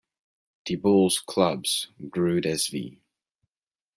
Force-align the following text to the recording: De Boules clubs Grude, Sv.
De 0.65 0.75
Boules 0.77 1.19
clubs 1.19 1.91
Grude, 2.09 2.45
Sv. 2.55 2.97